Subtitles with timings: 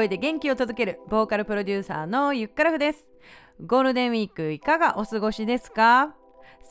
[0.00, 3.10] 声で元気を届けるボーカルプロデューサーのゆっからふです。
[3.66, 6.14] ゴールデンウィークいかがお過ごしですか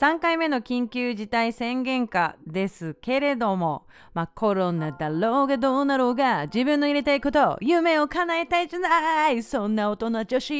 [0.02, 3.86] ？3回目の緊急事態宣言下ですけれども、
[4.16, 10.54] まあ、コロナだろうがどうなろうが自分の入れたいこと夢を叶えたいじゃないそんな大人女子。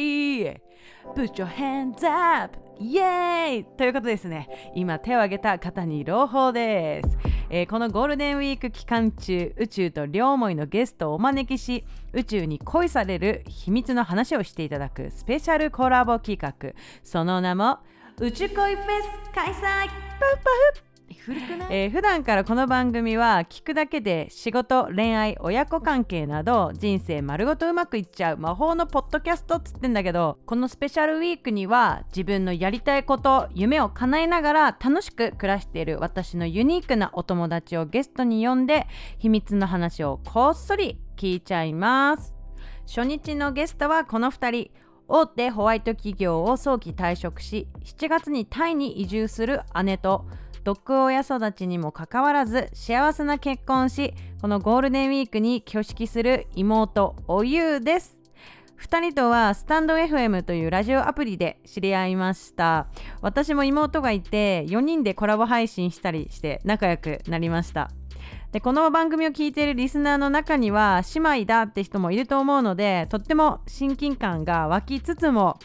[1.16, 2.56] Put your hands up!
[2.80, 4.72] イエーイということですね。
[4.74, 7.18] 今手を挙げた方に朗報です、
[7.50, 11.84] えーこのゴールデンウィーク期間中宇宙と両思いのゲストをお招きし
[12.14, 16.72] 宇宙に恋される秘密の話をしていただくスペシャルコラボ企画。
[17.02, 17.80] その名も
[18.18, 19.60] 宇宙恋フェス開催。
[19.60, 20.89] パッパフ
[21.26, 38.86] 古くない、えー普段からこの番組は聞くだけで仕事恋愛親子関係など人生丸ごとうまくいっちゃう魔法のポッドキャストっつってんだけどこのスペシャルウィークには自分のやりたいこと夢を叶えながら楽しく暮らしている私のユニークなお友達をゲストに呼んで
[39.18, 42.34] 秘密の話をこっそり聞いちゃいます。
[42.86, 44.70] 初日のゲストはこの2人。
[45.12, 50.24] 大手ホワイト企業を早期退職し7月にタイに移住する姉と
[50.62, 58.20] ドッグ親育ちにもかかわらず幸せな結婚しこのゴールデンウィークに挙式する妹おゆうです。
[58.80, 62.88] 2人とはスタンド FM というラジオアプリで知り合いました。
[63.20, 67.90] 私も妹がいて4人でコラボ配信したりして仲良くなりました。
[68.52, 75.58] でこの番組を聞いているリスナーの中には姉妹だって人もいると思うのでとっても親近感が湧きつつも、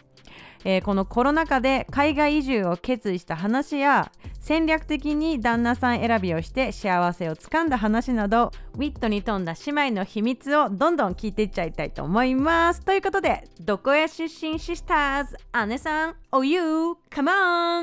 [0.67, 12.81] えーこのコロナ禍で海外移住を決意した話や戦略的に旦那さん選びをして幸せをつかんだ話などウィットに富んだ姉妹の秘密をどんどん聞いていっちゃいたいと思います。
[12.81, 17.31] ということでどこや出身シスターズ姉さんおゆうカモ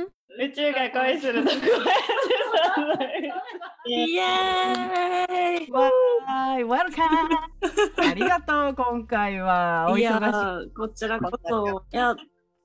[0.00, 0.02] ン
[0.40, 1.56] 宇宙が恋するとこ
[3.84, 5.70] イエーイ！
[5.70, 9.88] わーい、ウェルカムありがとう、今回は。
[9.90, 10.72] お忙しい。
[10.72, 11.84] こちらこそ。
[11.92, 12.14] いや、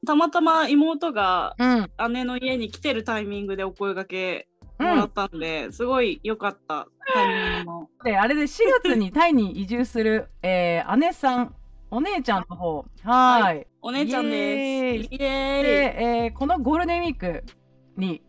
[0.08, 1.66] たまたま妹がう
[2.10, 4.48] ん、姉の家に来てるタイミングでお声掛け
[4.80, 5.10] うんもらっ。
[5.10, 7.90] たんで、すごい良かったタイミングも。
[8.04, 11.56] で、あれで4月にタイに移住する、 えー姉さん、
[11.92, 12.86] お姉ちゃんの方。
[13.04, 13.68] はーい。
[13.82, 14.36] お姉ちゃんです。
[14.36, 17.44] イエーイで、えーこのゴールデンウィーク
[17.96, 18.22] に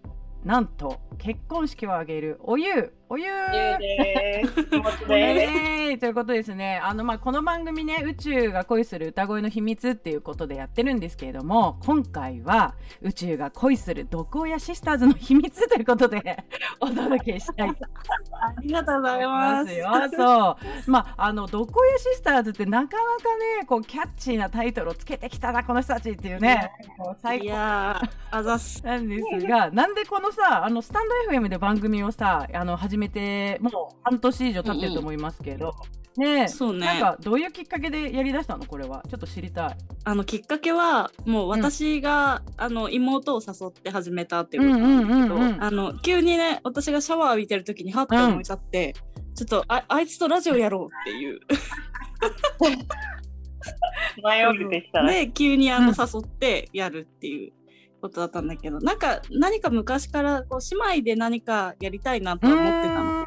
[0.45, 3.29] なんと結婚式を挙げるおゆう、おゆう。
[3.53, 5.99] です。
[5.99, 6.79] ということですね。
[6.85, 16.45] あの、まあ、この番組ね、宇宙が恋する歌声の秘密っていうことでやってるんですけれども、今回は宇宙が恋する毒親シスターズの秘密ということで
[16.81, 17.87] お届けしたいと
[18.33, 19.39] ありがとうございま。
[19.39, 19.89] ますすよ。
[20.15, 20.91] そう。
[20.91, 28.85] まあ、あの、毒親シスターズってなかなかね、こう、キャッチーなタイトルをつけてきたな、この人たちっていうね、こう最い高やー、あざっす。
[28.85, 35.75] なんですが、なんでこのさ、あの、スタンド FM で番組をさ、あの、始めて、もう半年以上経ってると思いますけど、
[36.17, 36.85] ねえ、そうね。
[36.85, 38.65] なんか、どういうきっかけでやりだしたの？
[38.65, 39.05] これは。
[39.09, 39.77] ちょっと知りたい。
[40.03, 48.95] あのきっかけはもう私が、あの妹を誘って始めたっていうことなんですけど、うんうんうんうんあの急にね私がシャワー浴びてる時にハッと思い立って、
[49.37, 51.39] ちょっとああいつとラジオやろうっていう
[54.23, 55.13] 前降りてきたら。
[55.13, 57.53] で急にあうんの誘ってやるっていう
[58.01, 63.27] ことだったんだけどなんか何か昔からこう姉妹で何かやりたいなとは思ってたの。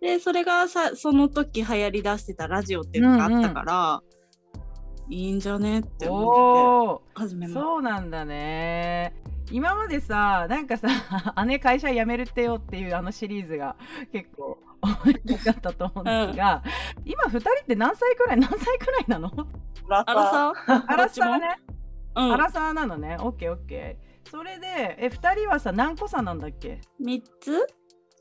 [0.00, 4.02] でそれがさその時流行りだしてたラジオっていうのがあったから、
[5.08, 9.14] いいんじゃねって思おって始めー、まそうなんだね。
[9.50, 10.88] 今までさ、なんかさ、
[11.46, 13.76] 姉会社辞めるってよっていうあのシリーズが
[14.12, 14.94] 結構面
[15.24, 16.62] 白かったと思うんですが、
[17.04, 19.30] 今二人って何歳くらい、何歳くらいなの？
[19.88, 20.52] ラあらさ。
[20.88, 21.60] アラサーね。
[22.16, 23.16] うんアラサーなのね。
[23.20, 24.30] オッケーオッケー。
[24.30, 26.80] それで、え、二人はさ、何個差なんだっけ？
[26.98, 27.66] 三つ？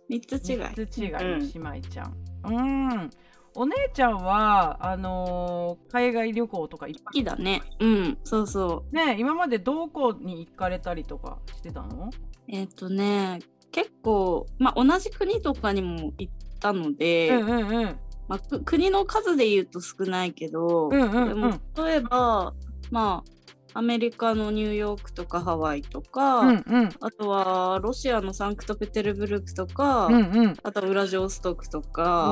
[0.07, 0.57] 三つ違い。
[0.75, 2.15] 三つ違いのうん姉妹ちゃん。
[2.45, 3.09] うん。
[3.55, 7.61] お姉ちゃんは、あのー海外旅行とかいっぱ好きだね。
[7.79, 8.95] うん、そうそう。
[8.95, 8.95] い。
[8.95, 12.09] ね今までどこに行かれたりとかしてたの？
[12.49, 13.39] えっ、とね、
[13.71, 17.99] 結構、まあ、同じ国とかにも行ったので、うんうんうん。
[18.27, 22.53] まあ、く国の数で言うと少ないけど、うんうんうんでも例えば、
[22.91, 23.31] まあ、
[23.77, 30.57] アメリカのニューヨークとかハワイとか、うんうんあとはロシアのサンクトペテルブルクとか、うんうん。
[30.63, 32.31] あとはウラジオストクとか、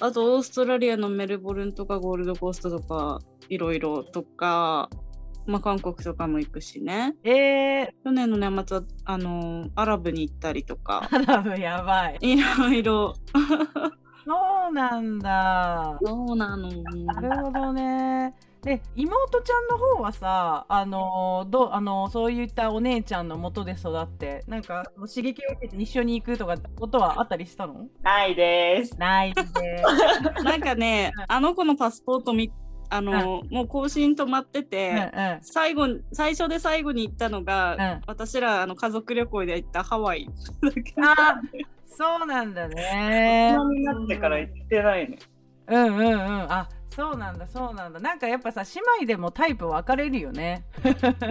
[0.00, 3.18] あとオーストラリアのメルボルンとかゴールドコーストとか
[3.48, 4.88] いろいろとか、
[5.46, 12.18] まあ、韓国とかも行くしねえー、去年の年末はあのアラブに行ったりとか アラブやばい。
[12.20, 13.14] いろいろ
[14.24, 15.98] そうなんだ。
[16.04, 18.32] そうなのなるほどね。
[18.62, 27.88] で妹ちゃんの方はさあのどうあのそういったお姉ちゃんのもとで育ってなんか刺激を受けて一緒に行くとかことはあったりしたの？
[28.02, 28.96] ないです。
[28.98, 29.42] ないで
[30.44, 32.52] なんかね、あの子のパスポートみ
[32.88, 35.38] あの、もう更新止まってうんて、うん。
[35.40, 38.00] 最後に最初で最後に行ったのが、うん。
[38.06, 40.28] 私らあの家族旅行で行ったハワイ。
[41.02, 41.40] あ
[41.86, 43.54] そうなんだね。
[43.56, 45.18] 大人になってから行ってないね。
[45.68, 46.16] うんうんうん。
[46.52, 48.00] あそうなんだそうなんだ。
[48.00, 50.64] なんかやっぱさ姉妹でもタイプ分かれるよね。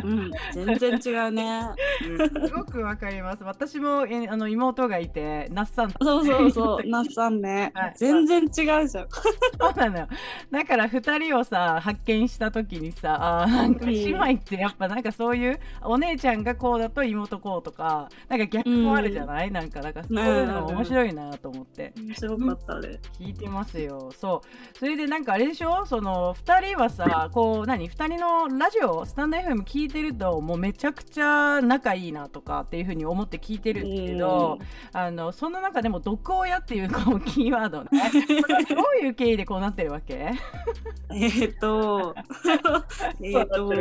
[0.03, 1.69] うん、全然違うね。
[2.01, 3.43] すごくわかります。
[3.43, 7.71] 私もえあの妹がいて那須さんそうそうそう、 那須さんね。
[7.75, 8.87] はい、全然違うじゃん。
[8.87, 10.07] そうなのよ。
[10.49, 21.93] だから2人をさ発見した時にさあーなんか姉妹ってやっぱなんかそういうお姉ちゃんがこうだと妹こうとかなんか逆もあるじゃない、なんかなんかそういうの面白いなと思って。
[21.97, 22.99] 面白かったね。
[23.19, 24.11] 聞いてますよ。
[24.11, 24.77] そう。
[24.77, 25.85] それでなんかあれでしょ？
[25.85, 34.59] その2人はさこう何？2人のラジオスタンド FM 聞いてるともうめちゃくちゃ仲いいなとかっていうふうに思って聞いてるんですけど、
[34.93, 37.89] あのその中でも毒親っていうこうキーワードね。
[38.69, 40.13] どういう経緯でこうなってるわけ？
[40.13, 42.15] えーっと、
[43.21, 43.73] えーっと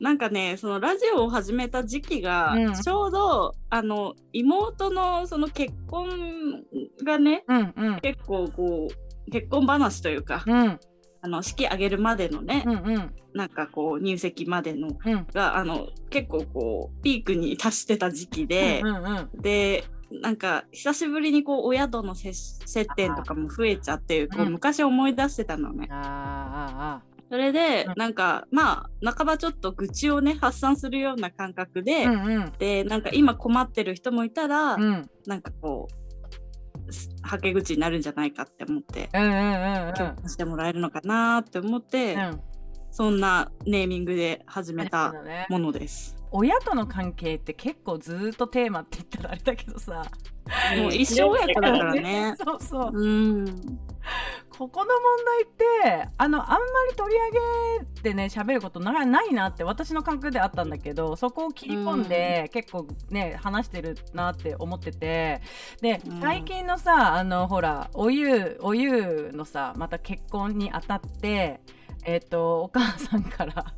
[0.00, 2.74] なんかね、そのラジオを始めた時期が、うん。
[2.74, 6.64] ちょうど、あの、妹のその結婚
[7.04, 8.00] がね、うんうん。
[8.00, 10.80] 結構こう、結婚話というか、うん。
[11.20, 13.14] あの式挙げるまでのね、うんうん。
[13.34, 15.26] なんかこう入籍までのうん。
[15.32, 22.32] があの結構こうピークに達してた時期で、うんうんでなんか久しぶりにこう親との接
[22.64, 24.52] 接点とかも増えちゃってこううん。
[24.52, 25.88] 昔思い出してたのね。
[27.30, 27.94] それでうん。
[27.96, 32.52] なんかまあ半ばちょっと愚痴をね発散するような感覚で、うんうん。
[32.58, 35.10] でなんか今困ってる人もいたら、うん。
[35.26, 36.07] なんかこうす
[37.28, 39.10] はけ口になるんじゃないかって思って。
[39.12, 42.40] うんうんうん共感してもらえるのかなって思って、うん
[42.90, 45.14] そんなネーミングで始めた
[45.50, 46.17] ものです。
[46.30, 50.04] 親との関係って結構ずーっとテーマって言ったらあれだけどさ。
[50.76, 52.34] もう一生親子だからね。
[52.42, 52.90] そうそう。
[52.92, 53.46] うん。
[54.58, 56.58] ここの問題ってあのあんま
[56.90, 65.42] り取り上げてね喋ることなないなって私の感覚であったんだけどそこを切り込んで、結構ね話してるなって思ってて。
[65.80, 71.60] でうん最近のさあのほらおゆおゆのさまた結婚にあたって
[72.04, 73.74] えっ、とお母さんから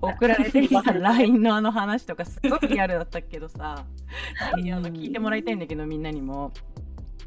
[0.00, 3.84] 送られてきた LINE のあの話とかすごくリアルだったけどさ
[4.52, 6.52] あの聞いてもらいたいんだけどみんなにも。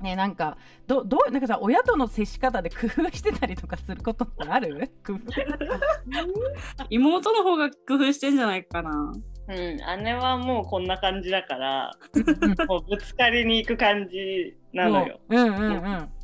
[0.02, 4.92] ねなんかどどうなんかさ親との接し方で工夫してたりとかすることってある？
[5.04, 5.20] 工夫
[6.92, 9.12] 妹の方が工夫してんじゃないかな。
[9.50, 11.92] うん、姉はもうこんな感じだから、
[12.68, 15.20] もうぶつかりに行く感じなのよ。
[15.30, 16.17] うんうんうんで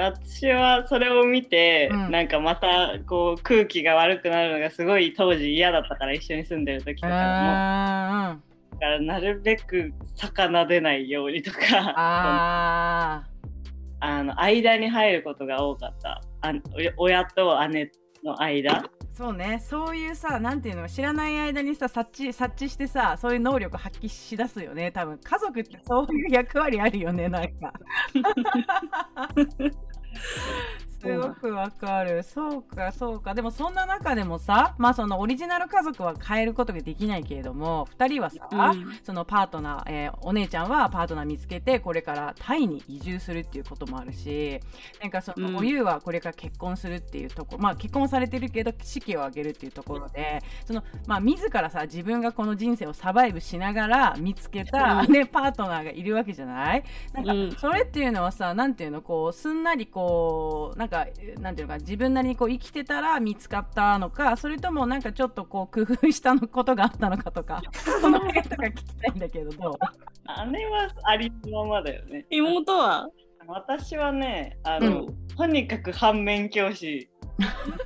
[0.00, 2.10] 私はそれを見て、うん。
[2.10, 7.14] なんかまたこう空気が悪くなるのがすごい当時嫌だったから一緒に住んでる時とかも。
[7.14, 8.38] あ
[8.72, 11.58] だからなるべく魚出ないようにとか。
[11.96, 13.24] あ
[14.00, 16.20] あの間に入ることが多かった。
[16.42, 16.52] あ
[16.96, 17.90] お親と姉
[18.24, 18.84] の間？
[19.12, 19.60] そうね。
[19.64, 20.88] そういうさなんていうの？
[20.88, 24.90] 知らない間にさ察知察知してさそういう能力発揮しだすよね。
[24.90, 25.18] 多分。
[25.18, 27.72] 家族ってそういう役割あるよねなんか
[31.04, 32.22] すごくわかる。
[32.22, 33.34] そうかそうか。
[33.34, 38.98] でもそんな中でもさまあそのオリジナル家族は変えることができないけれども2人はさ、うん。
[39.02, 44.60] そのパートナー、えーお姉ちゃんはパートナー見つけてこれからタイに移住するっていうこともあるし
[45.00, 45.52] なんかそうん。
[45.52, 55.12] のおゆうはこれから結婚するっていうところ、まあ結婚されてるけど式を挙げるっていうところでそのまあ自らさ自分がこの人生をサバイブしながら見つけた、うん。
[55.12, 56.84] ねパートナーがいるわけじゃない？
[57.12, 57.52] なんかうん。
[57.52, 60.93] それっていうのはさなんていうのこうすんなりこうなんか
[61.40, 67.62] なんていうのか自分なりにこう生きてたら見つかったのかそれともなんかちょっとこう工夫したのことがあったのかとか
[68.02, 70.50] この辺とか聞きたいんだけどどう？
[70.52, 72.24] 姉はありのままだよね。
[72.30, 73.08] 妹は？
[73.46, 77.08] 私はねあの、うとにかく反面教師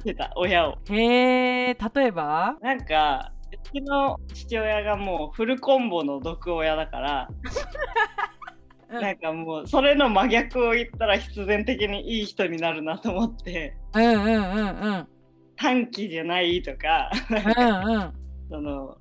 [0.00, 0.78] してた 親を。
[0.90, 2.56] へえ例えば？
[2.60, 7.38] なんかうちの父親がもうフルコンボの毒親だからうん
[9.00, 13.76] なんかもうそれの真逆を言ったら必然的にいい人になるなと思って。
[13.94, 15.08] うんうんうんうん。
[15.56, 17.10] 短期じゃないとか。
[18.50, 18.96] その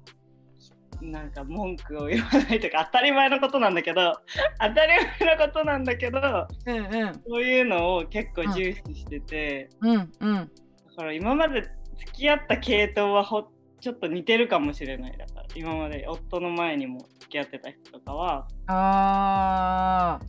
[1.02, 4.14] なんか文句を言わないとか当たり前のことなんだけど
[4.60, 7.22] 当たり前のことなんだけどうんうん。
[7.28, 10.34] そういうのを結構重視してて、うんうん。
[10.34, 10.48] だ
[10.96, 11.62] から今まで
[11.98, 13.48] 付き合った系統はほ
[13.80, 15.18] ちょっと似てるかもしれない。
[15.18, 20.20] だから今まで夫の前にも付き合ってた人とかはあ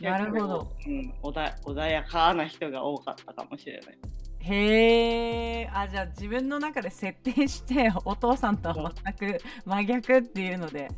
[0.00, 0.04] ー。
[0.04, 3.98] なるほど、うん、穏穏やかな人が多かったかもしれない。
[4.40, 10.88] へえあじゃあ自分の中で設定してお父さんとは全く真逆っていうので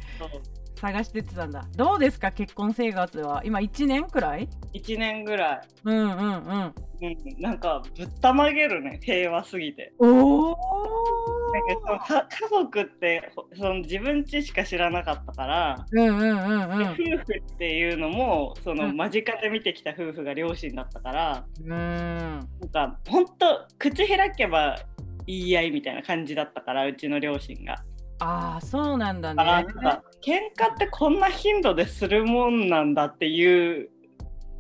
[0.77, 1.67] 探してってたんだ。
[1.77, 3.43] どうですか結婚生活は。
[3.45, 6.75] 今1年くらい？1年ぐらい、うんうんうん。
[7.03, 9.93] うん、なんかぶったまげるね平和すぎて。
[9.99, 10.57] おお
[11.53, 16.79] かそのか家族ってほその自分ちしか知らなかったから、うんうんうんうん。
[16.79, 18.97] で夫婦っていうのもそのうん。
[18.97, 21.69] 間近で見てきた夫婦が両親だったから、うん。
[21.69, 24.77] なんか本当口開けば
[25.27, 27.77] 言い合いみたいな感じだったからうちの両親が。
[28.23, 29.43] ああそうなんだね。
[29.43, 33.89] なんか喧嘩ってこんな頻度でするもんなんだっていう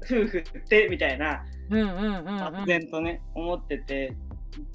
[0.02, 2.24] 夫婦ってみたいなうんうんうんうん。
[2.24, 4.16] 漠然とね思ってて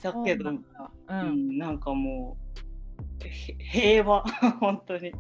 [0.02, 0.64] だけどそう
[1.08, 2.56] なんなんかもう
[3.24, 4.22] へ平和。
[4.60, 5.12] 本当に。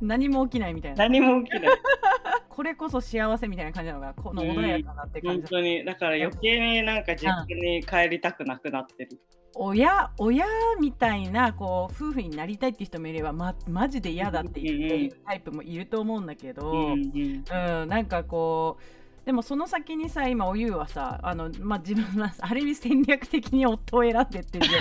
[0.00, 0.96] 何も起きないみたいな。
[1.04, 1.78] 何も起きない。
[2.48, 5.42] これこそ幸せみたいな感じなのがこの穏やかなって感じ。
[5.42, 5.84] 本当に。
[5.84, 9.20] だから余計になんか実家に帰りたくなくなってる、
[9.54, 10.44] 親親
[10.80, 17.82] みたいなこう夫婦になりたいって人もいれば、ま、マジで嫌だっていうタイプもいると思うんだけど、うんうん。
[17.82, 18.82] うん、なんかこう
[19.28, 24.64] でもその先にさ今おゆうはさあの、まあ、自分はある意味戦略的に夫を選んでってる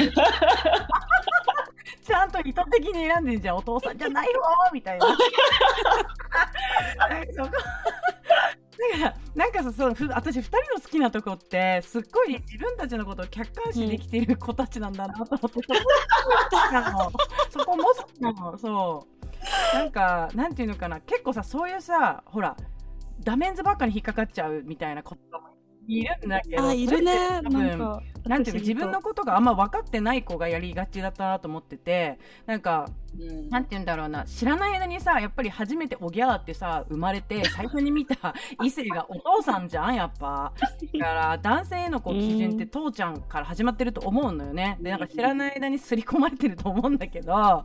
[2.01, 5.05] ちゃんと意図的に選んでんじゃんお父さんじゃないよみたいな。
[5.05, 5.19] そこ
[8.93, 15.63] だからなんかさそうふ私2人の好きなとこってすっごい自分たちのことを客観視できている子たちなんだなと思って、そこも
[16.53, 17.11] 好きなの。
[17.49, 18.57] そこも好きなの。
[18.57, 19.05] そ
[19.73, 19.75] う。
[19.75, 21.01] なんかなんていうのかな。
[21.01, 22.55] 結構さそういうさほら
[23.27, 25.49] ダメンズばっかに引っかかっちゃうみたいなことも
[25.85, 26.65] いるんだけど。
[26.65, 27.41] あいるね。
[27.41, 32.19] なんかなんていうか自分のことがあんま分かってない子がやりがちだったなと思ってて。
[32.45, 32.87] なんか
[33.19, 33.49] うん。
[33.49, 34.25] なんて言うんだろうな。
[34.25, 38.33] 知らない間にさやっぱり初めておぎゃーってさ生まれて 最初に見た
[38.63, 40.53] 異性がお父さんじゃんやっぱ。
[40.99, 44.77] だから男性へのこう基準って父ちゃんから始まってると思うのよね。
[44.81, 47.63] でなんか知らない間に刷り込まれてると思うんだけど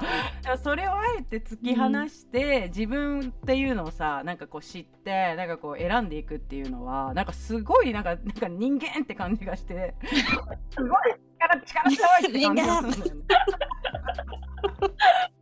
[0.62, 9.94] それをあえて突き放して、自分っていうのをさなんかこう知ってなんかこう選んでいくっていうのはなんかすごいなんかなんか人間って感じがして
[10.70, 10.90] すごい
[11.38, 15.41] 力力強いって感じがするんだよね。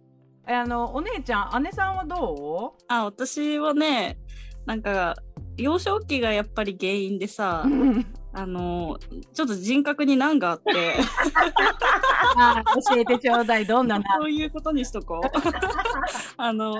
[0.50, 4.18] えあのお姉ちゃん姉さんはどあ私はね
[4.66, 5.14] なんか
[5.56, 7.70] 幼少期がやっぱり原因でさう、
[8.36, 8.98] あの
[9.32, 10.72] ちょっと人格に難があって。
[12.36, 15.28] あ教えてちょうだいどんななそういうことにしとこう。
[16.36, 16.74] あの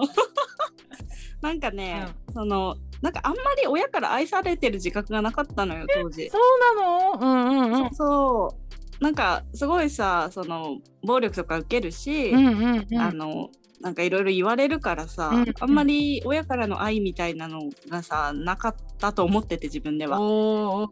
[1.40, 6.30] なんかね、そのなんかあんまり親から愛されてる自覚がなかったのよ当時。
[6.30, 7.18] そうなの？
[7.20, 7.94] うんうんうん。
[7.94, 8.69] そう
[9.00, 20.18] なんかすごいさその暴力とか受けるし、うんうんうんあのなんかいろいろ言われるからさ、うんあんまり親からの愛みたいなのがさなかったと思ってて自分では。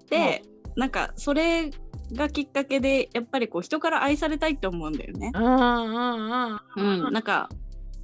[0.08, 0.42] で、
[0.74, 1.70] なんかそれ
[2.14, 5.32] がきっかけでやっぱりこう人から愛されたいって思うんだよね。
[5.34, 7.50] うんうんうんうん、なんか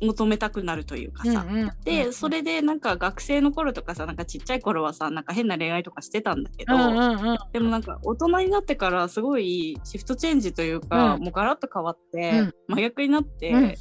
[0.01, 1.47] 求めたくなるというかさ。
[1.49, 11.23] うんうんでそれでなんか学生の頃とかさなんかちっちゃい頃はさなんか変な恋愛とかしてたんだけど、うんうんうんでもなんか大人になってからすごいシフトチェンジというか、うん。
[11.23, 12.55] もうガラッと変わって、うん。
[12.69, 13.75] 真逆になって、うん。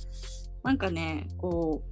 [0.64, 1.84] なんかねこ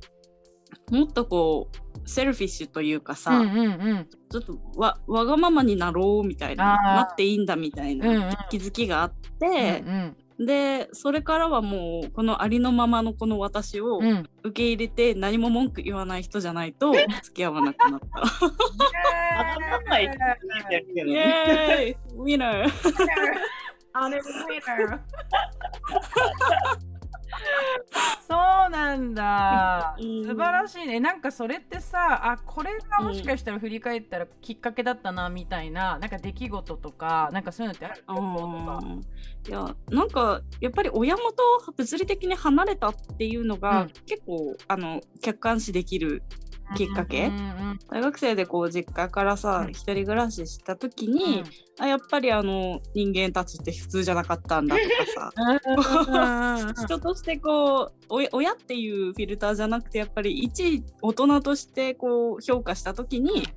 [0.92, 4.08] うもっとこうセルフィッシュというかさ、うんうんうん。
[4.30, 8.20] ちょっとわわがままになろうみたいななっていいんだみたいうんうん。
[8.20, 14.00] な気づきがあっうて、んでそれからはもうこのありのままのこの私を
[14.44, 16.94] 受け入れて何も文句言わない人じゃないと
[17.24, 18.08] 付き合わなくなった。
[20.00, 20.10] イ
[21.06, 21.92] ねエーイ。
[22.18, 22.72] ウィナー
[23.94, 24.24] あれウィ
[24.90, 25.00] ナー
[28.32, 30.26] そうなんだ、うん。
[30.26, 31.00] 素晴らしいね。
[31.02, 38.04] なんかそれってさあこれがもしかしたら振り返ったらきっかけだったなみたいな、なんか出来事とかなんかそういうのってある？
[39.48, 43.92] いやなんかやっぱり親元を物理的に離れたっていうのが、うん。
[44.06, 46.24] 結構あの客観視できる
[46.76, 47.28] きっかけ？
[47.28, 51.14] うんうん大学生でこう実家からさ、うん一人暮らしした時うん。
[51.14, 51.44] に、
[51.80, 55.32] あやっぱりあの人間たちって普通じゃなかったんだとかさ。
[55.36, 63.48] うんうんうん人としてこうお親っていうフィルターじゃなくてやっぱり一大人としてこう評価した時に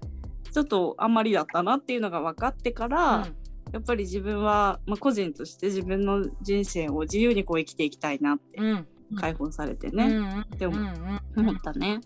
[0.53, 3.27] ちょっとあんまりだったなっていうのが分かってから、
[3.73, 8.67] やっぱり自分は、まあ、個人として自分の人生を自由にこう生きていきたいなってうん。
[8.71, 10.87] うん解放されてね、うんうんでもうん
[11.37, 11.49] うん。
[11.49, 12.01] 思ったね。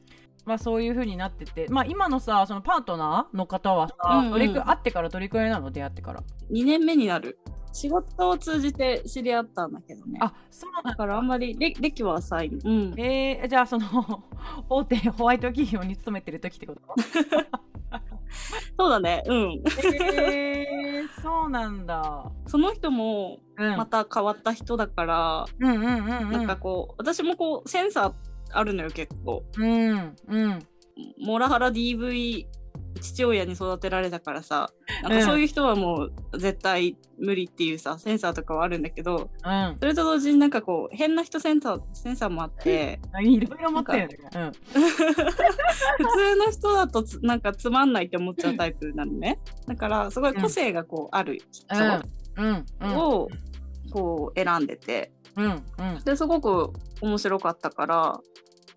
[0.45, 5.71] まあそういう風になっててまあ今のさそのパートナーの方はさ、うんうんどれく会ってからどれくらいなの？
[5.71, 7.38] 出会ってから2年目になる
[7.73, 10.18] 仕事を通じて知り合ったんだけどね。
[10.23, 12.49] あそうだだからあんまり歴歴は浅い。
[12.49, 12.95] うん。
[12.97, 14.25] えー、じゃあその
[14.68, 16.80] 大手ホワイト企業に勤めてる時ってこと？
[18.78, 19.62] そうだねうん
[20.12, 22.30] えー、そうなんだ。
[22.47, 26.30] その人もうん、また変わった人だから、うん。
[26.30, 28.12] なんかこう私もこうセンサー
[28.52, 30.59] あるのよ結構うんうん。
[31.21, 32.47] モラハラ DV
[33.00, 34.71] 父親に育てられたからさ
[35.02, 43.21] なんうんかそういう人はもう絶対無理っていうさセンサーとかはあるんだけどうんそれと同時になんかこう変な人センサーセンサーもあって あ。
[43.21, 44.17] いろいろ持ってるよね。
[44.35, 44.52] うん。
[44.73, 45.12] 普
[46.17, 51.67] 通の人だとつなんかつまんないって思っちゃうタイプなのねだからすごい個性がこうある人
[52.37, 53.28] うんうんを
[53.90, 56.04] こう選んでてうんうん。
[56.04, 58.21] ですごく面白かったから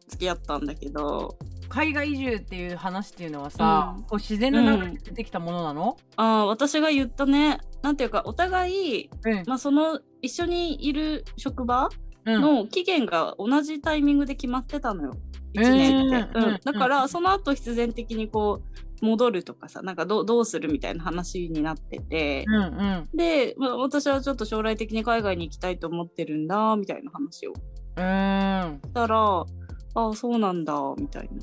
[0.08, 1.38] 付き合ったんだけど。
[1.74, 4.04] 海外移住っていう話っていうのはさ、うん。
[4.04, 5.96] こう自然の中で出てきたものなの？
[6.18, 7.60] あー私が言ったね。
[7.82, 9.44] なんていうかお互い、うん。
[9.48, 11.88] まあ、その一緒にいる職場
[12.26, 12.42] うん。
[12.42, 15.14] の期限が同じタイミングで決まってたのよ。
[15.54, 16.44] 1年って、うん。
[16.44, 16.60] うん。
[16.62, 16.90] だかうん。
[16.90, 23.18] らその後必然的にこう戻るとかさなんかどうどうするみたいな話になってて、うんうん。
[23.18, 27.52] で、まあ、私はちょっと将来的に海外に行きたいと思ってるんだみたいな話を。
[27.52, 28.80] うん。
[28.84, 29.46] したら
[29.94, 31.42] ああそうなんだみたいな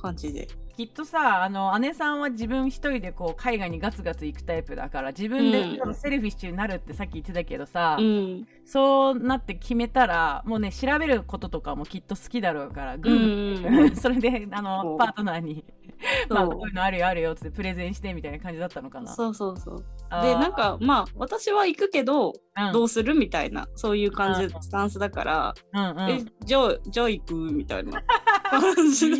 [0.00, 0.48] 感じで。
[0.76, 8.46] きっとさあの姉さんは自分一人でこう海外にガツガツ行くタイプだから自分でセルフィッシュになるってさっき言ってたけどさ、うん。
[8.64, 15.64] そうなって決めたらもうね調べることとかもきっと好きだろうから、うグんーうんうん それであのパートナーに
[16.28, 19.12] まあこういうのあるよあるよってプレゼンしてみたいな感じだったのかな？
[19.14, 19.84] そうそうそう。
[20.22, 22.72] でなんかまあ私は行くけどうん。
[22.72, 24.62] どうするみたいなそういう感じうん。
[24.62, 26.10] スタンスだから、うんうん。
[26.10, 28.02] えじゃあじゃあ行くみたいな。
[28.50, 29.16] 感じで。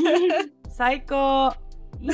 [0.69, 1.53] 最高。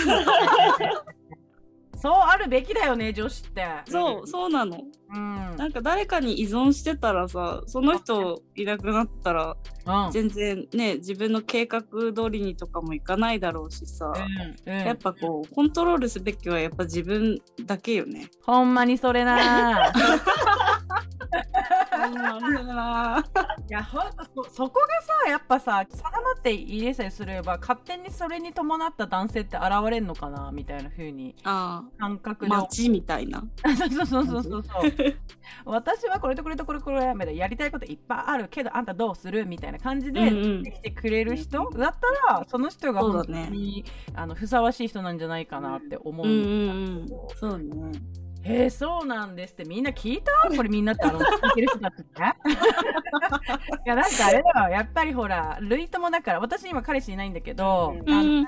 [1.96, 3.66] そうあるべきだよね女子って。
[3.86, 9.56] そうそうなのうん、なんか誰かに依存してたらさその人いなくなったら
[9.88, 10.12] うん。
[10.12, 14.12] 全然ね自分の計画通りにとかもいかないだろうしさ、
[14.66, 14.78] うんうん。
[14.86, 18.28] やっぱこうコントロールすべきはやっぱ自分だけよね。
[18.44, 19.92] ほんまにそれな。
[23.68, 24.02] いやほん
[24.34, 24.86] とそそこが
[25.24, 32.00] さやっぱさ定まって入れさえすれば勝手にそれに伴った男性って現れんのかなみたいな風にああ。
[32.00, 33.42] 感覚で思街みたいな。
[33.76, 34.90] そうそうそうそうそう
[35.64, 41.94] 私はこれとこれとこれこれやめだやりたいこといっぱいあるけどあんたどうするみたいな感じでうんうんできてくれる人だっ
[42.26, 43.84] たらその人が本当そうだねに、
[44.14, 47.08] あのふさわしい人なんじゃないかなって思ううんうんうん。
[47.36, 47.92] そうね。
[48.48, 50.32] へえそうなんですってみんな聞いた？
[50.56, 52.34] これみんなってあの 聞いてる人だってね。
[53.86, 54.70] いやなんかあれだよ。
[54.70, 58.46] やっぱりほら類友だから私今彼氏いないんだけど、うん。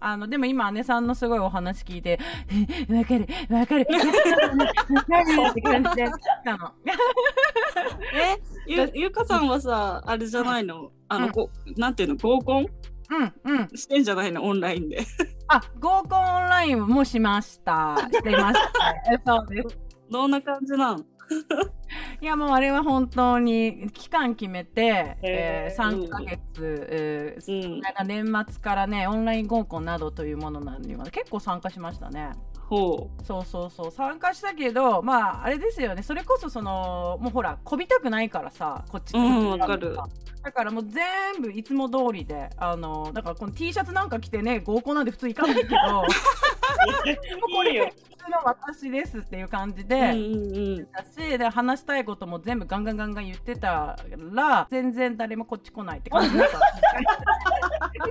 [0.00, 2.18] あのでも今姉さんのすごいお話聞いて
[2.90, 3.26] 「わかる？
[3.50, 3.86] わかる？
[3.92, 4.58] わかる？
[4.94, 6.10] わかる」って感じで来
[6.44, 6.72] たの。
[8.14, 10.90] えゆゆかさんはさあれじゃないの？
[11.08, 11.32] あの、うん。
[11.32, 12.16] こなんていうの？
[12.16, 12.66] 合コン？
[13.10, 13.68] うんうん。
[13.76, 14.42] してんじゃないの？
[14.44, 14.98] オンラインで。
[15.48, 17.96] あ合コンオンラインもしました。
[18.12, 19.78] してましたえ そうです。
[20.10, 21.00] どんな感じなん？
[22.20, 25.82] いやもうあれは本当に期間決めて、えへー。
[25.82, 27.80] ー、3ヶ月、えーうん。
[27.80, 27.94] なん。
[27.94, 32.30] か年末からねオンライン合コンなどというものなのには結構参加しましたね。
[32.68, 33.90] ほそうそうそう。
[33.90, 36.02] 参加したけどまああれですよね。
[36.02, 39.96] それこそそのもうほらこびたくないからさこっちうんかる
[40.48, 46.04] だからもう全部いつも通りであのだからこの T シャツなんか着てね合コンなんて普通行かないけど もう
[47.54, 49.84] これ普通の私ですっていう感じう。
[49.84, 50.90] で、うんうんうん。
[50.90, 53.96] だしで話したいことも全部ガンガンガンガン言ってた
[54.32, 56.58] ら全然誰もこっち来ないって感じだった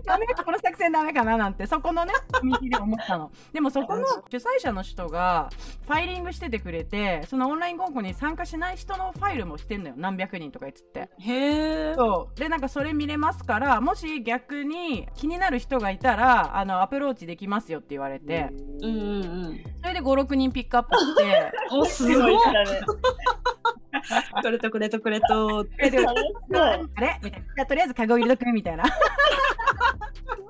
[0.06, 5.50] ダメこの作戦ダメかななんてそこのね右で思ったのでもそこの主催者の人が
[5.86, 11.96] ファイリングしててくれてそのオンライン合コンに参加しない人のファイルもしてんのよ何百人とか言っててへえ。
[12.28, 18.50] そうでなんかそれ見れますからもし逆に気になる人がいたらあのアプローチできますよって言われて
[18.82, 19.64] うんうんうん。
[19.82, 22.36] それで56人ピックアップして おすすごい。
[24.42, 25.60] これとこれとこれと。
[25.60, 25.64] あ
[27.02, 27.20] れ？
[27.24, 27.48] みたいな。
[27.56, 28.84] じゃあとりあえずカゴ入れとくみたいな。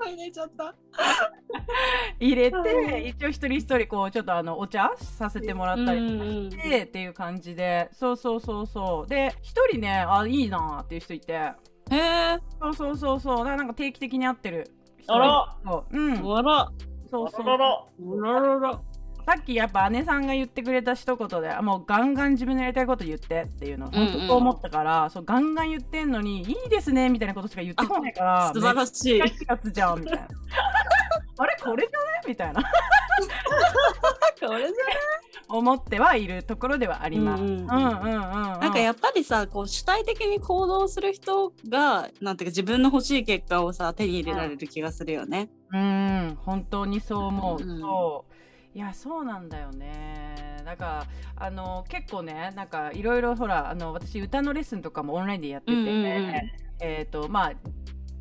[0.08, 0.76] 入れちゃった。
[2.20, 9.08] 入れて、一応一人一人こう、ちょっとあの、お茶させてもらったりうんして、っていう感じで、そうそうそうそう。
[9.08, 11.56] で、一人ね、あ、いいなっていう人いて、へ
[11.91, 12.39] え。
[12.60, 13.38] そうそうそうそう。
[13.38, 15.98] だからなんか定期的に会ってる人あらそう。
[15.98, 16.38] うん。
[16.38, 16.72] あら。
[17.10, 17.41] そうそう。
[17.48, 18.82] あららあららら。
[19.28, 29.20] さっきやっぱ姉さんが言ってくれた一言で、あもうガンガン自分のやりたいこと言ってっていうの、うんうん本当そう思ったから、そうガンガン言ってんのに、いいですねみたいなことしか言ってこないから、素晴らしい。
[29.20, 29.26] や
[29.62, 30.28] つじゃんみたいな。
[31.40, 32.30] あれこれじゃね？
[32.30, 32.62] みたいな
[34.48, 34.74] これじ
[35.50, 37.44] 思ってはいるところではあります。
[37.44, 38.22] うんうんうんうんうんうん。
[38.60, 45.50] なんかやっぱりさこう主体的に行動する人がなんていうか自分の欲しい結果をさ手に入れられる気がするよね。
[45.74, 47.63] うん本当にそう思う。
[47.63, 48.27] うんそう
[48.78, 50.62] いやそうなんだよね。
[50.63, 56.34] だからあの結構ねなんかいろいろほらあの私歌のレッスンとかもオンラインでやってて、うんうんうん。
[56.80, 57.54] えっ、とまあ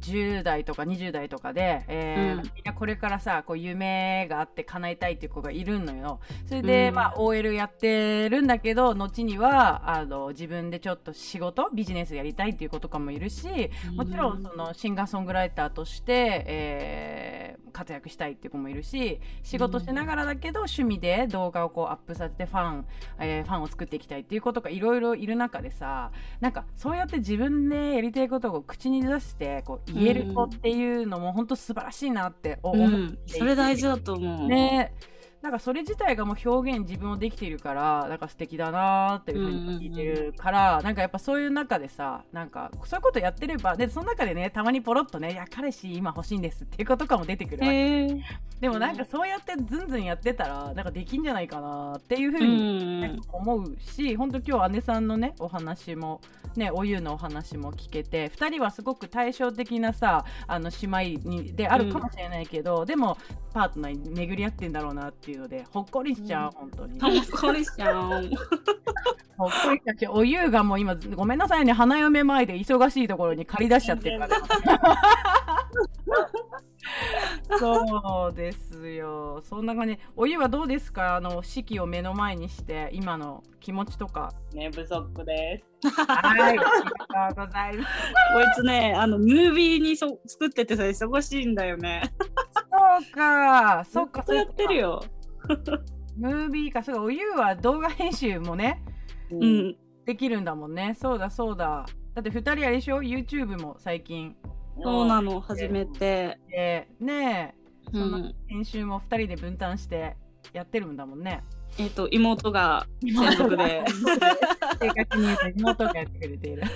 [0.06, 2.42] 10代とか20代とかで、えーうん。
[2.54, 6.20] みんなこれからさこう夢があって叶えたいっていう子がいるのよ。
[6.46, 6.94] それで、うん。
[6.94, 22.86] まあ OL やってるんだけど後にはあの自分でちょっと仕事ビジネスやりたいっていう子とかもいるしもちろんそのシンガーソングライターとして、えー活躍したいっていう子もいるし仕事しながらだけど趣味で動画をこうアップさせてファン、
[23.20, 34.48] えーファンを作っていきたいっていう子とかいろいろいる中でさなんかそうやって自分でやりたいことを口に出してこう言える子っていうのも本当素晴らしいなって思うってん、それ大事だと思う。
[34.48, 34.94] ね
[35.46, 48.24] なんかそれ自体がもう表現自分をできているからなんか素敵だなーっていうふうに聞いてるから、なんかやっぱそういう中でさなんかそういうことやってればでその中でねたまにポロッとね「いや彼氏今欲しいんです」っていうことかも出てくるわけ。
[48.60, 53.20] でもなんかそうやってずんずんやってたらなんかできんじゃないかなっていうふううにん。
[53.30, 56.22] 思うし、本当今日姉さんのねお話も
[56.56, 63.16] ねお湯のお話も聞けて2人はすごく対照的なさあの姉妹にであるかもしれないけど、でも
[63.52, 67.96] パートナーに巡り合ってんだろうなっていうのでほっこりしちゃう、うん本当にほっこりしちゃう。
[69.38, 74.36] ほっこりしちゃうしお湯がもう今ごめんなさいね花嫁前で忙しいところに借り出しちゃってるから
[77.58, 81.16] そうですよそんな感じお湯はどうですか？
[81.16, 85.66] あの式を目の前にして今の気持ちとか寝不足です。
[85.90, 86.64] はい、ありが
[87.34, 87.88] とうございます。
[88.34, 92.02] こいつね、あの、ムービーにそ作っててさ、忙しいんだよね。
[92.20, 94.76] そうか、そうか、ずっとやってる。
[94.76, 95.04] よ。
[96.16, 98.82] ムービーか、そうか、おゆうは動画編集もね、
[99.30, 99.44] うう。
[99.44, 99.76] ん。
[100.04, 100.94] できるんだもんね。
[100.98, 101.86] そうだ、そうだ。
[102.14, 104.34] だって二人あれでしょ ?YouTube も最近。
[104.82, 106.38] そうなの、初めて。
[106.48, 108.34] で、ねえ、うそのん。
[108.46, 110.16] 編集も二人で分担して
[110.52, 111.42] やってるんだもんね。
[111.78, 113.84] えっと、妹が専属で。
[114.80, 116.62] 正確に言うと妹がやってくれている。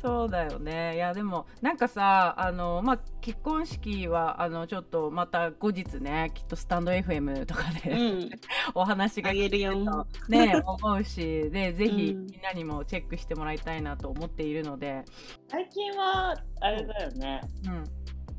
[0.00, 0.94] そうだよね。
[0.94, 8.30] いや、でも、なんかさ、あの、まあ、結婚式は、あの、ちょっとまた後日ね、きっとスタンド FM とかうで、ん。
[8.74, 10.06] お話があげるよ。
[10.28, 15.04] ね思うし、で、ぜひうんみんなにもチェックしてもらいたいなと思っているので、
[15.48, 17.42] 最近はあれだよね。
[17.66, 17.84] うん。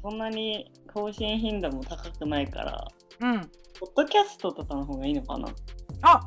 [0.01, 2.87] そんなに更新頻度も高くないから、
[3.19, 3.41] うん。
[3.79, 5.47] ポッドキャストとかの方がいいのかな。
[6.01, 6.21] あ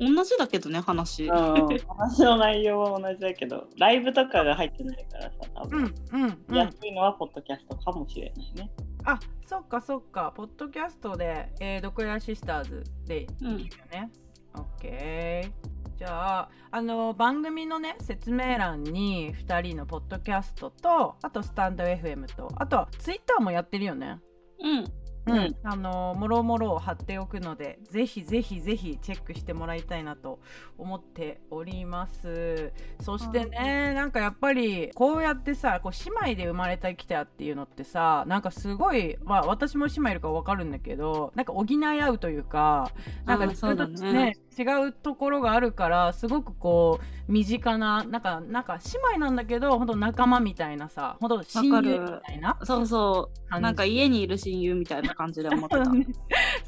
[0.00, 1.28] 同じだけどね、話。
[1.28, 6.56] 話の内容は同じだけど、ライブとかが入ってないからさ、多分、うん、うん、うん。
[6.56, 8.70] 安いのはポッドキャストかもしれないね。
[9.04, 10.32] あ、そっかそっか。
[10.34, 13.56] ポッドキャストで、えー、毒屋シスターズでいいよ
[13.92, 14.10] ね。
[14.54, 15.98] オッケー。
[15.98, 24.18] じゃあ、あの、番組のね、説明欄に2人のポッドキャストと、あとスタンド FM と、あとはツイッターもやってるよね。
[24.62, 24.84] うん。
[25.30, 30.40] うん、あのもろもろを貼っておくのでぜひぜひぜひチェックしてもらいたいなと
[30.78, 32.72] 思っております。
[33.00, 35.92] そしてねなんかやっぱりこうやってさこう
[36.26, 42.90] 姉妹で生まれてきたっていうのってさなんかすごいまあ私も姉妹いるから分かるんだけどなんか補い合うというか
[43.24, 53.40] なんかちょっとね違うところがあるからすごくこう身近ななんかなんか姉妹なんだけど本当仲間みたいなさ本当親友みたいなそうそう。
[53.60, 55.84] なんか家にいる親友みたいな感じで思ってた。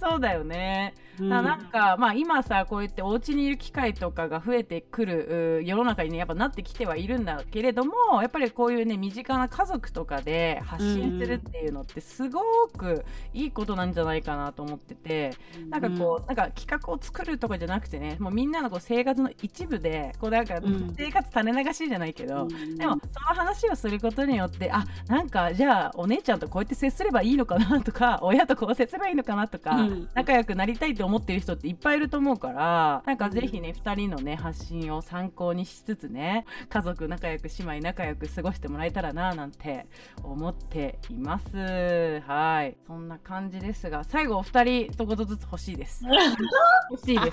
[0.03, 0.95] そうだよね。
[1.21, 1.29] うん。
[1.29, 12.41] ななんか、まあ、今さこうやってお家にいる機会とかが増えてくるう世の中にねやっぱなってきてはいるんだけれどもやっぱりこういうね身近な家族とかで発信するっていうのってすご
[12.77, 15.33] くいいことなんじゃないかなと思ってて
[15.69, 20.95] なんかこう、なんか企画を作るとかじゃなくてねもうみんなのこう生活の一部でこうなんかうん。
[20.97, 22.77] 生活種流しじゃないけど、うん。
[22.77, 39.87] でもその話をすることによってあなんかじゃあお姉ちゃんとこうやって接すればいいのかなとか親とこう接すればいいのかなとか、うん仲良くなりたいと思ってる人っていっぱいいると思うからなんかぜひね2人のね発信を参考にしつつね家族仲良く姉妹仲良く過ごしてもらえたらななんて
[40.23, 42.21] 思っています。
[42.27, 42.77] はい。
[42.87, 46.05] そんな感じですが最後お二人一言ずつ欲しいです。
[46.91, 47.31] 欲しいです。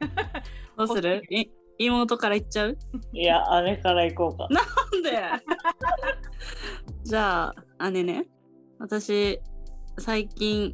[0.76, 1.22] どうする？
[1.30, 1.46] い
[1.78, 2.78] 妹から言っちゃう？
[3.12, 4.46] いや、姉から行こうか。
[4.50, 5.10] なんで？
[7.04, 8.26] じゃあ姉ね。
[8.78, 9.40] 私
[9.98, 10.72] 最近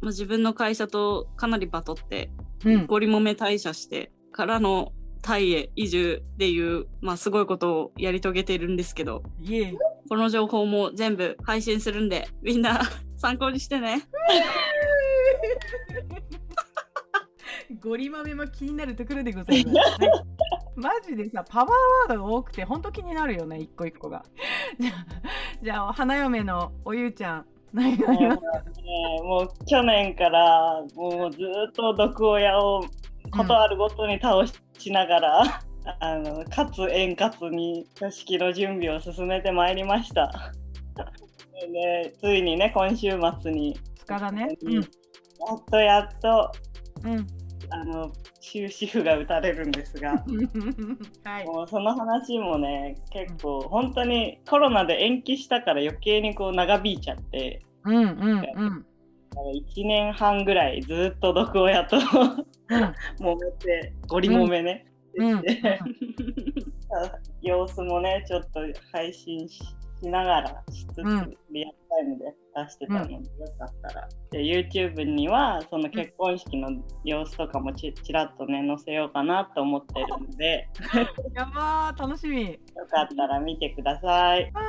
[0.00, 2.30] まあ自分の会社とかなりバトって
[2.64, 9.22] うんゴリもめ退社してからのタイへ移住っていう、まあ、すごいことをやり遂げているんですけど
[10.08, 12.80] この情報も全部配信するんでみんな
[13.16, 14.02] 参考にしてね
[17.82, 19.78] ゴリ豆も気になるところでございます。
[19.78, 20.10] はい
[20.78, 24.24] マジでさ、パワーワードが多くて、本当気になるよね、一個一個が。
[24.78, 25.06] じゃあ、
[25.60, 28.36] じゃあ花嫁のおゆうちゃん、何がもうね
[29.22, 32.84] もう去年からもうずっと毒親を
[33.30, 34.42] ことあるごとに倒
[34.78, 35.42] しながら、
[36.00, 40.52] あのかつ円滑に座敷の準備を進めてまいりました。
[41.72, 43.78] でついにね今週末に。
[44.06, 44.48] 2日だね。
[44.48, 46.52] やっとやっと。
[47.04, 47.37] うん
[47.70, 50.22] あの終止符が打たれるんですが。
[50.26, 51.46] う んはい。
[51.46, 57.60] もうその話もね結構本当にコロナで延期したから余計にこう長引いちゃって。
[57.84, 58.86] うんうんうん。
[59.36, 62.02] 1年半ぐらいずっと毒親とうん。
[63.24, 65.38] 揉めてゴリ揉めね、うん。
[65.38, 65.80] して
[67.42, 68.60] 様子もねちょっと
[68.92, 69.60] 配信し
[70.00, 71.36] しながらしつつ、うん。
[71.50, 73.20] リアルタイムで出してたので、よ
[73.58, 74.08] かったら。
[74.30, 76.70] で YouTube にはその結婚式の
[77.04, 80.68] 様子とかもちちらっとね載せようかなと思ってるので。
[81.34, 82.52] やばー楽しみ。
[82.52, 82.58] よ
[82.90, 84.50] かったら見てください。
[84.52, 84.60] は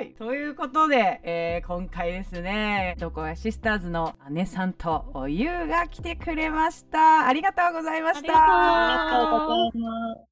[0.00, 0.14] ーい。
[0.14, 7.26] ということで、えー今回ですねどこやシスターズの姉さんとゆうが来てくれました。
[7.26, 8.32] ありがとうございました。
[8.32, 10.31] ありがとうございます。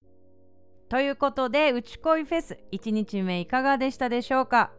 [0.90, 4.72] ということで、うち恋フェス1日目いかがでしたでしょうか？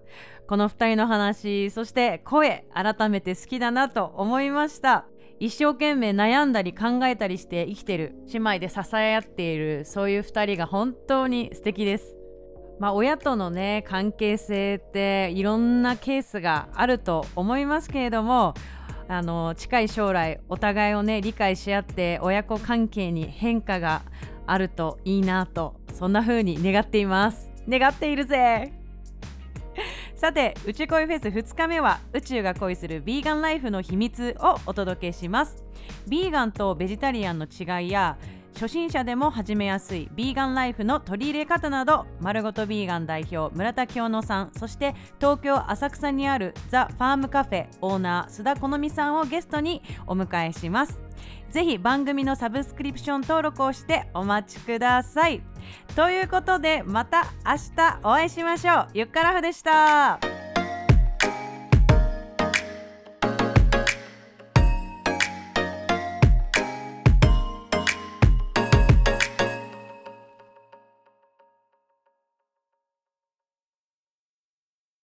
[0.46, 5.06] この2人の話、そして声、改めて好きだなと思いました。
[5.40, 12.14] 一生懸命悩んだり考えたりして生きてる姉妹で支え合っているそういう2人が本当に素敵です。
[12.78, 18.54] まあ親とのね関係性っていろんなケースがあると思いますけれども
[19.08, 24.02] あの近い将来お互いをね理解し合って親子関係に変化が
[24.46, 27.52] あるといいなとそんな風に願っています。
[27.70, 28.74] 願っているぜ。
[30.16, 35.64] さて宇宙恋フェス2日目は宇宙が恋するビーガンライフの秘密をお届けします。
[36.08, 38.18] ビーガンとベジタリアンの違いや
[38.54, 51.00] 初心者でも始めやすいビーガンライフの取り入れ方など丸ごとビーガン代表村田清野さんそして東京浅草にあるザ・ファームカフェオーナー須田好美さんをゲストにお迎えします。
[51.50, 55.42] ぜひ番組のサブスクリプション登録をしてお待ちください。
[55.96, 58.88] ということでまた明日お会いしましょう。
[58.94, 60.41] ゆっからふでした。